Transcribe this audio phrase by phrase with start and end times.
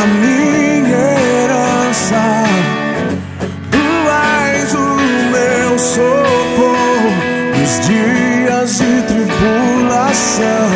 [0.00, 1.06] a minha
[1.44, 2.24] herança.
[3.72, 3.86] Tu
[4.54, 4.88] és o
[5.34, 7.10] meu socorro
[7.56, 10.68] nos dias de tribulação.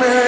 [0.00, 0.25] me.